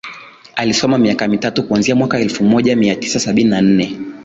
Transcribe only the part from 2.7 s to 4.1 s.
mia tisa sabini na nne